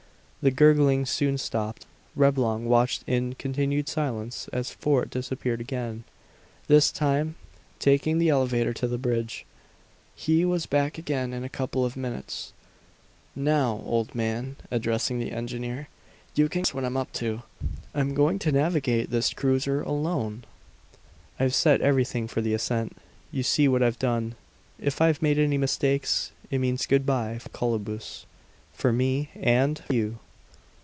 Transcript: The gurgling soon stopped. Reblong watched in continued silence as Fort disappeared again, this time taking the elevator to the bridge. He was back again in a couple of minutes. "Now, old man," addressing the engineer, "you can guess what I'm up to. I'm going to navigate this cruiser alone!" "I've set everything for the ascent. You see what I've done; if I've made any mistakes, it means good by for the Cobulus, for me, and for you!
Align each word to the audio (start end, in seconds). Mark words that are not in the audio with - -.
The 0.43 0.49
gurgling 0.49 1.05
soon 1.05 1.37
stopped. 1.37 1.85
Reblong 2.15 2.65
watched 2.65 3.03
in 3.05 3.35
continued 3.35 3.87
silence 3.87 4.47
as 4.51 4.71
Fort 4.71 5.11
disappeared 5.11 5.61
again, 5.61 6.03
this 6.67 6.91
time 6.91 7.35
taking 7.77 8.17
the 8.17 8.29
elevator 8.29 8.73
to 8.73 8.87
the 8.87 8.97
bridge. 8.97 9.45
He 10.15 10.43
was 10.43 10.65
back 10.65 10.97
again 10.97 11.31
in 11.31 11.43
a 11.43 11.47
couple 11.47 11.85
of 11.85 11.95
minutes. 11.95 12.53
"Now, 13.35 13.83
old 13.85 14.15
man," 14.15 14.55
addressing 14.71 15.19
the 15.19 15.31
engineer, 15.31 15.89
"you 16.33 16.49
can 16.49 16.63
guess 16.63 16.73
what 16.73 16.85
I'm 16.85 16.97
up 16.97 17.13
to. 17.21 17.43
I'm 17.93 18.15
going 18.15 18.39
to 18.39 18.51
navigate 18.51 19.11
this 19.11 19.35
cruiser 19.35 19.83
alone!" 19.83 20.45
"I've 21.39 21.53
set 21.53 21.81
everything 21.81 22.27
for 22.27 22.41
the 22.41 22.55
ascent. 22.55 22.97
You 23.31 23.43
see 23.43 23.67
what 23.67 23.83
I've 23.83 23.99
done; 23.99 24.33
if 24.79 25.01
I've 25.01 25.21
made 25.21 25.37
any 25.37 25.59
mistakes, 25.59 26.31
it 26.49 26.57
means 26.57 26.87
good 26.87 27.05
by 27.05 27.37
for 27.37 27.47
the 27.49 27.55
Cobulus, 27.55 28.25
for 28.73 28.91
me, 28.91 29.29
and 29.35 29.77
for 29.77 29.93
you! 29.93 30.17